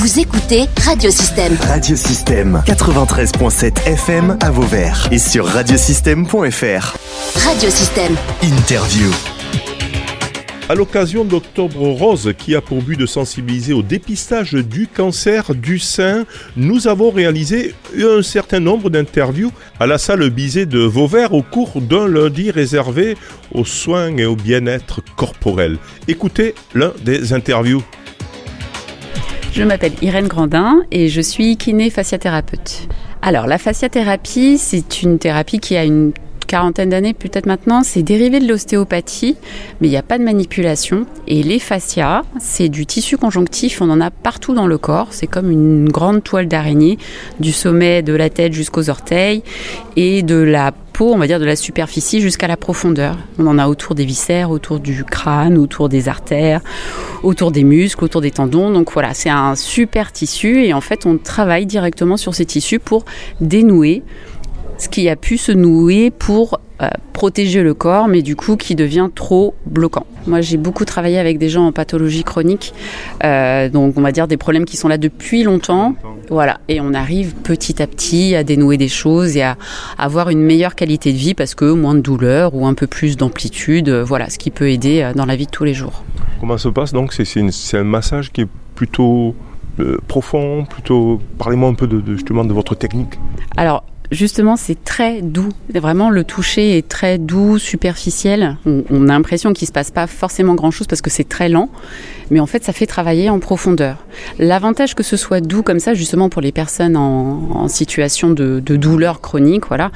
Vous 0.00 0.20
écoutez 0.20 0.66
Radiosystème. 0.86 1.56
Radiosystème 1.60 2.62
93.7 2.64 3.84
FM 3.84 4.38
à 4.40 4.52
Vauvert 4.52 5.08
et 5.10 5.18
sur 5.18 5.44
radiosystème.fr. 5.44 6.96
Radiosystème. 7.44 8.14
Interview. 8.44 9.10
À 10.68 10.76
l'occasion 10.76 11.24
d'Octobre 11.24 11.88
Rose, 11.88 12.32
qui 12.38 12.54
a 12.54 12.60
pour 12.60 12.80
but 12.80 12.96
de 12.96 13.06
sensibiliser 13.06 13.72
au 13.72 13.82
dépistage 13.82 14.52
du 14.52 14.86
cancer 14.86 15.52
du 15.56 15.80
sein, 15.80 16.26
nous 16.56 16.86
avons 16.86 17.10
réalisé 17.10 17.74
un 17.98 18.22
certain 18.22 18.60
nombre 18.60 18.90
d'interviews 18.90 19.50
à 19.80 19.88
la 19.88 19.98
salle 19.98 20.30
Bizet 20.30 20.66
de 20.66 20.78
Vauvert 20.78 21.34
au 21.34 21.42
cours 21.42 21.80
d'un 21.80 22.06
lundi 22.06 22.52
réservé 22.52 23.16
aux 23.52 23.64
soins 23.64 24.16
et 24.16 24.26
au 24.26 24.36
bien-être 24.36 25.00
corporel. 25.16 25.78
Écoutez 26.06 26.54
l'un 26.74 26.92
des 27.02 27.32
interviews. 27.32 27.82
Je 29.52 29.64
m'appelle 29.64 29.92
Irène 30.02 30.28
Grandin 30.28 30.82
et 30.90 31.08
je 31.08 31.20
suis 31.20 31.56
kiné 31.56 31.90
fasciathérapeute. 31.90 32.88
Alors 33.22 33.46
la 33.46 33.58
fasciathérapie, 33.58 34.58
c'est 34.58 35.02
une 35.02 35.18
thérapie 35.18 35.58
qui 35.58 35.76
a 35.76 35.84
une 35.84 36.12
quarantaine 36.48 36.88
d'années 36.88 37.14
peut-être 37.14 37.46
maintenant, 37.46 37.82
c'est 37.84 38.02
dérivé 38.02 38.40
de 38.40 38.48
l'ostéopathie, 38.48 39.36
mais 39.80 39.86
il 39.86 39.90
n'y 39.90 39.96
a 39.96 40.02
pas 40.02 40.18
de 40.18 40.24
manipulation. 40.24 41.06
Et 41.28 41.44
les 41.44 41.60
fascias, 41.60 42.22
c'est 42.40 42.68
du 42.68 42.86
tissu 42.86 43.16
conjonctif, 43.16 43.80
on 43.80 43.90
en 43.90 44.00
a 44.00 44.10
partout 44.10 44.54
dans 44.54 44.66
le 44.66 44.78
corps, 44.78 45.08
c'est 45.12 45.28
comme 45.28 45.50
une 45.50 45.88
grande 45.88 46.24
toile 46.24 46.48
d'araignée, 46.48 46.98
du 47.38 47.52
sommet 47.52 48.02
de 48.02 48.14
la 48.14 48.30
tête 48.30 48.52
jusqu'aux 48.52 48.90
orteils, 48.90 49.42
et 49.94 50.22
de 50.22 50.36
la 50.36 50.72
peau, 50.72 51.12
on 51.14 51.18
va 51.18 51.26
dire 51.26 51.38
de 51.38 51.44
la 51.44 51.54
superficie 51.54 52.20
jusqu'à 52.20 52.48
la 52.48 52.56
profondeur. 52.56 53.16
On 53.38 53.46
en 53.46 53.58
a 53.58 53.68
autour 53.68 53.94
des 53.94 54.04
viscères, 54.04 54.50
autour 54.50 54.80
du 54.80 55.04
crâne, 55.04 55.56
autour 55.56 55.88
des 55.88 56.08
artères, 56.08 56.60
autour 57.22 57.52
des 57.52 57.62
muscles, 57.62 58.02
autour 58.02 58.20
des 58.20 58.30
tendons. 58.30 58.70
Donc 58.70 58.92
voilà, 58.92 59.14
c'est 59.14 59.30
un 59.30 59.54
super 59.54 60.10
tissu 60.12 60.64
et 60.64 60.72
en 60.72 60.80
fait 60.80 61.06
on 61.06 61.18
travaille 61.18 61.66
directement 61.66 62.16
sur 62.16 62.34
ces 62.34 62.46
tissus 62.46 62.78
pour 62.80 63.04
dénouer 63.40 64.02
ce 64.78 64.88
qui 64.88 65.08
a 65.08 65.16
pu 65.16 65.36
se 65.36 65.52
nouer 65.52 66.10
pour 66.10 66.60
euh, 66.80 66.88
protéger 67.12 67.64
le 67.64 67.74
corps, 67.74 68.06
mais 68.06 68.22
du 68.22 68.36
coup 68.36 68.56
qui 68.56 68.76
devient 68.76 69.08
trop 69.12 69.54
bloquant. 69.66 70.06
Moi, 70.28 70.40
j'ai 70.40 70.56
beaucoup 70.56 70.84
travaillé 70.84 71.18
avec 71.18 71.38
des 71.38 71.48
gens 71.48 71.66
en 71.66 71.72
pathologie 71.72 72.22
chronique, 72.22 72.72
euh, 73.24 73.68
donc 73.68 73.94
on 73.96 74.00
va 74.00 74.12
dire 74.12 74.28
des 74.28 74.36
problèmes 74.36 74.64
qui 74.64 74.76
sont 74.76 74.86
là 74.86 74.96
depuis 74.96 75.42
longtemps. 75.42 75.96
Voilà, 76.30 76.60
et 76.68 76.80
on 76.80 76.94
arrive 76.94 77.34
petit 77.34 77.82
à 77.82 77.86
petit 77.86 78.36
à 78.36 78.44
dénouer 78.44 78.76
des 78.76 78.88
choses 78.88 79.36
et 79.36 79.42
à 79.42 79.56
avoir 79.98 80.28
une 80.28 80.42
meilleure 80.42 80.76
qualité 80.76 81.12
de 81.12 81.18
vie 81.18 81.34
parce 81.34 81.54
que 81.56 81.72
moins 81.72 81.94
de 81.94 82.00
douleur 82.00 82.54
ou 82.54 82.66
un 82.66 82.74
peu 82.74 82.86
plus 82.86 83.16
d'amplitude, 83.16 83.88
euh, 83.88 84.04
voilà, 84.04 84.30
ce 84.30 84.38
qui 84.38 84.52
peut 84.52 84.70
aider 84.70 85.10
dans 85.16 85.26
la 85.26 85.34
vie 85.34 85.46
de 85.46 85.50
tous 85.50 85.64
les 85.64 85.74
jours. 85.74 86.04
Comment 86.38 86.58
se 86.58 86.68
passe 86.68 86.92
donc? 86.92 87.12
C'est 87.12 87.76
un 87.76 87.84
massage 87.84 88.30
qui 88.30 88.42
est 88.42 88.48
plutôt 88.76 89.34
profond, 90.06 90.64
plutôt. 90.64 91.20
Parlez-moi 91.38 91.68
un 91.70 91.74
peu 91.74 91.88
de, 91.88 92.00
de, 92.00 92.14
justement 92.14 92.44
de 92.44 92.52
votre 92.52 92.76
technique. 92.76 93.14
Alors 93.56 93.84
justement, 94.10 94.56
c'est 94.56 94.82
très 94.82 95.22
doux. 95.22 95.50
Vraiment, 95.74 96.10
le 96.10 96.24
toucher 96.24 96.78
est 96.78 96.88
très 96.88 97.18
doux, 97.18 97.58
superficiel. 97.58 98.56
On, 98.66 99.08
a 99.08 99.12
l'impression 99.12 99.52
qu'il 99.52 99.66
se 99.66 99.72
passe 99.72 99.90
pas 99.90 100.06
forcément 100.06 100.54
grand-chose 100.54 100.86
parce 100.86 101.02
que 101.02 101.10
c'est 101.10 101.28
très 101.28 101.48
lent, 101.48 101.70
mais 102.30 102.40
en 102.40 102.46
fait, 102.46 102.64
ça 102.64 102.72
fait 102.72 102.86
travailler 102.86 103.30
en 103.30 103.38
profondeur. 103.38 104.04
L'avantage 104.38 104.94
que 104.94 105.02
ce 105.02 105.16
soit 105.16 105.40
doux 105.40 105.62
comme 105.62 105.80
ça, 105.80 105.94
justement 105.94 106.28
pour 106.28 106.42
les 106.42 106.52
personnes 106.52 106.96
en, 106.96 107.68
situation 107.68 108.30
de, 108.30 108.60
douleur 108.60 109.20
chronique, 109.20 109.66
voilà, 109.68 109.90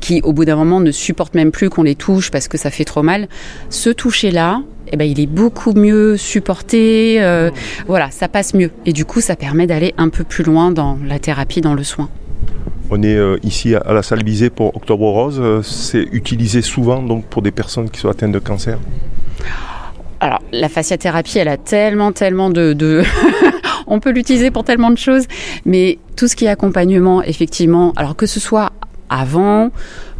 qui 0.00 0.20
au 0.22 0.32
bout 0.32 0.44
d'un 0.44 0.56
moment 0.56 0.80
ne 0.80 0.90
supportent 0.90 1.34
même 1.34 1.50
plus 1.50 1.68
qu'on 1.68 1.82
les 1.82 1.94
touche 1.94 2.30
parce 2.30 2.48
que 2.48 2.56
ça 2.56 2.70
fait 2.70 2.84
trop 2.84 3.02
mal, 3.02 3.28
ce 3.68 3.90
toucher-là, 3.90 4.62
eh 4.90 4.96
ben, 4.96 5.04
il 5.04 5.20
est 5.20 5.26
beaucoup 5.26 5.74
mieux 5.74 6.16
supporté. 6.16 7.20
Euh, 7.20 7.50
voilà, 7.86 8.10
ça 8.10 8.28
passe 8.28 8.54
mieux. 8.54 8.70
Et 8.86 8.92
du 8.92 9.04
coup, 9.04 9.20
ça 9.20 9.36
permet 9.36 9.66
d'aller 9.66 9.92
un 9.98 10.08
peu 10.08 10.24
plus 10.24 10.44
loin 10.44 10.70
dans 10.70 10.98
la 11.06 11.18
thérapie, 11.18 11.60
dans 11.60 11.74
le 11.74 11.84
soin. 11.84 12.08
On 12.90 13.02
est 13.02 13.16
euh, 13.16 13.36
ici 13.42 13.74
à 13.74 13.92
la 13.92 14.02
salle 14.02 14.22
Bizet 14.22 14.48
pour 14.48 14.74
Octobre 14.74 15.10
Rose. 15.10 15.38
Euh, 15.40 15.62
c'est 15.62 16.06
utilisé 16.12 16.62
souvent 16.62 17.02
donc 17.02 17.24
pour 17.26 17.42
des 17.42 17.50
personnes 17.50 17.90
qui 17.90 18.00
sont 18.00 18.08
atteintes 18.08 18.32
de 18.32 18.38
cancer. 18.38 18.78
Alors, 20.20 20.40
la 20.52 20.68
fasciathérapie, 20.68 21.38
elle 21.38 21.48
a 21.48 21.58
tellement, 21.58 22.12
tellement 22.12 22.50
de... 22.50 22.72
de... 22.72 23.02
on 23.86 24.00
peut 24.00 24.10
l'utiliser 24.10 24.50
pour 24.50 24.64
tellement 24.64 24.90
de 24.90 24.98
choses, 24.98 25.26
mais 25.64 25.98
tout 26.16 26.28
ce 26.28 26.34
qui 26.34 26.46
est 26.46 26.48
accompagnement, 26.48 27.22
effectivement, 27.22 27.92
alors 27.96 28.16
que 28.16 28.26
ce 28.26 28.40
soit 28.40 28.72
avant, 29.10 29.70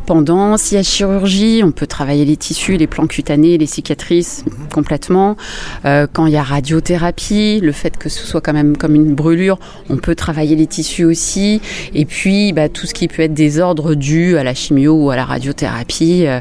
pendant, 0.08 0.56
s'il 0.56 0.78
y 0.78 0.80
a 0.80 0.82
chirurgie, 0.82 1.60
on 1.62 1.70
peut 1.70 1.86
travailler 1.86 2.24
les 2.24 2.38
tissus, 2.38 2.78
les 2.78 2.86
plans 2.86 3.06
cutanés, 3.06 3.58
les 3.58 3.66
cicatrices 3.66 4.42
complètement. 4.72 5.36
Euh, 5.84 6.06
quand 6.10 6.24
il 6.24 6.32
y 6.32 6.38
a 6.38 6.42
radiothérapie, 6.42 7.60
le 7.62 7.72
fait 7.72 7.94
que 7.98 8.08
ce 8.08 8.26
soit 8.26 8.40
quand 8.40 8.54
même 8.54 8.78
comme 8.78 8.94
une 8.94 9.14
brûlure, 9.14 9.58
on 9.90 9.98
peut 9.98 10.14
travailler 10.14 10.56
les 10.56 10.66
tissus 10.66 11.04
aussi. 11.04 11.60
Et 11.94 12.06
puis 12.06 12.54
bah, 12.54 12.70
tout 12.70 12.86
ce 12.86 12.94
qui 12.94 13.06
peut 13.06 13.20
être 13.20 13.34
des 13.34 13.60
ordres 13.60 13.94
dus 13.94 14.38
à 14.38 14.44
la 14.44 14.54
chimio 14.54 14.94
ou 14.94 15.10
à 15.10 15.16
la 15.16 15.26
radiothérapie, 15.26 16.24
euh, 16.26 16.40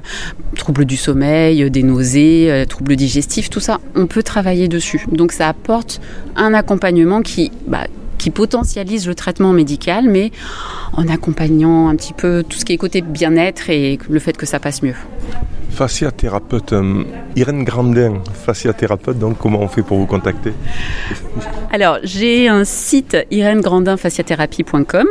troubles 0.55 0.85
du 0.85 0.95
sommeil, 0.95 1.69
des 1.69 1.83
nausées, 1.83 2.49
euh, 2.49 2.63
troubles 2.63 2.95
digestifs, 2.95 3.49
tout 3.49 3.59
ça, 3.59 3.81
on 3.95 4.07
peut 4.07 4.23
travailler 4.23 4.69
dessus. 4.69 5.05
Donc 5.11 5.33
ça 5.33 5.49
apporte 5.49 5.99
un 6.37 6.53
accompagnement 6.53 7.21
qui 7.21 7.51
bah, 7.67 7.87
qui 8.17 8.29
potentialise 8.29 9.07
le 9.07 9.15
traitement 9.15 9.53
médical, 9.53 10.09
mais 10.09 10.31
en 10.93 11.07
accompagnant 11.07 11.87
un 11.89 11.95
petit 11.95 12.13
peu 12.13 12.43
tout 12.47 12.57
ce 12.57 12.65
qui 12.65 12.73
est 12.73 12.77
côté 12.77 13.01
bien-être 13.01 13.69
et 13.69 13.99
le 14.09 14.19
fait 14.19 14.35
que 14.35 14.45
ça 14.45 14.59
passe 14.59 14.81
mieux. 14.83 14.95
Fasciathérapeute, 15.69 16.73
euh, 16.73 17.03
Irène 17.35 17.63
Grandin, 17.63 18.23
fasciathérapeute, 18.33 19.19
donc 19.19 19.37
comment 19.37 19.59
on 19.61 19.67
fait 19.67 19.83
pour 19.83 19.99
vous 19.99 20.07
contacter? 20.07 20.53
Alors, 21.71 21.99
j'ai 22.03 22.47
un 22.47 22.63
site 22.63 23.15
irenegrandinfasciathérapie.com 23.29 25.05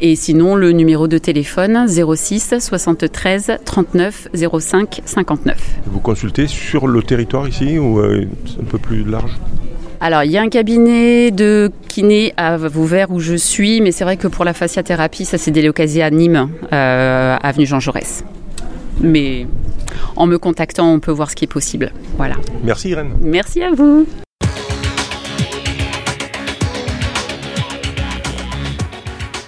et 0.00 0.16
sinon 0.16 0.56
le 0.56 0.72
numéro 0.72 1.06
de 1.06 1.18
téléphone 1.18 1.86
06 1.86 2.54
73 2.58 3.58
39 3.64 4.28
05 4.58 5.02
59. 5.04 5.56
Vous 5.86 6.00
consultez 6.00 6.48
sur 6.48 6.88
le 6.88 7.02
territoire 7.04 7.46
ici 7.46 7.78
ou 7.78 8.00
euh, 8.00 8.26
un 8.60 8.64
peu 8.64 8.78
plus 8.78 9.04
large? 9.04 9.38
Alors, 10.00 10.24
il 10.24 10.32
y 10.32 10.36
a 10.36 10.42
un 10.42 10.48
cabinet 10.48 11.30
de 11.30 11.70
kiné 11.96 12.34
à 12.36 12.58
Vauvert 12.58 13.10
où 13.10 13.20
je 13.20 13.34
suis, 13.34 13.80
mais 13.80 13.90
c'est 13.90 14.04
vrai 14.04 14.18
que 14.18 14.28
pour 14.28 14.44
la 14.44 14.52
fasciathérapie, 14.52 15.24
ça 15.24 15.38
s'est 15.38 15.50
délocalisé 15.50 16.02
à 16.02 16.10
Nîmes, 16.10 16.50
euh, 16.70 17.38
avenue 17.42 17.64
Jean 17.64 17.80
Jaurès. 17.80 18.22
Mais 19.00 19.46
en 20.14 20.26
me 20.26 20.36
contactant, 20.36 20.92
on 20.92 21.00
peut 21.00 21.10
voir 21.10 21.30
ce 21.30 21.36
qui 21.36 21.44
est 21.46 21.48
possible. 21.48 21.92
Voilà. 22.18 22.34
Merci 22.62 22.90
Irène. 22.90 23.14
Merci 23.22 23.62
à 23.62 23.70
vous. 23.72 24.06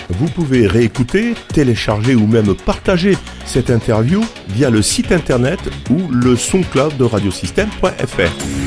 Vous 0.09 0.29
pouvez 0.29 0.67
réécouter, 0.67 1.35
télécharger 1.53 2.15
ou 2.15 2.27
même 2.27 2.55
partager 2.55 3.19
cette 3.45 3.69
interview 3.69 4.25
via 4.49 4.71
le 4.71 4.81
site 4.81 5.13
internet 5.13 5.61
ou 5.91 6.11
le 6.11 6.35
SoundCloud 6.35 6.97
de 6.97 7.05
radiosystème.fr. 7.05 8.58